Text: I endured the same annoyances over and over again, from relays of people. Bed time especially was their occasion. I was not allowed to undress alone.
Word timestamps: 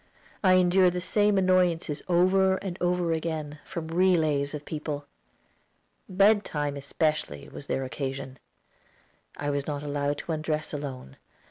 I 0.43 0.53
endured 0.53 0.93
the 0.93 0.99
same 0.99 1.37
annoyances 1.37 2.01
over 2.07 2.55
and 2.57 2.75
over 2.81 3.11
again, 3.11 3.59
from 3.63 3.87
relays 3.89 4.55
of 4.55 4.65
people. 4.65 5.05
Bed 6.09 6.43
time 6.43 6.75
especially 6.75 7.47
was 7.49 7.67
their 7.67 7.83
occasion. 7.83 8.39
I 9.37 9.51
was 9.51 9.67
not 9.67 9.83
allowed 9.83 10.17
to 10.17 10.31
undress 10.31 10.73
alone. 10.73 11.17